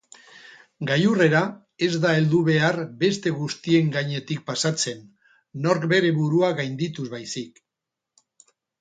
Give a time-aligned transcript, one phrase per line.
[0.91, 1.41] Gailurrera
[1.87, 5.07] ez da heldu behar beste guztien gainetik pasatzen,
[5.69, 7.67] nork bere burua gaindituz baizik.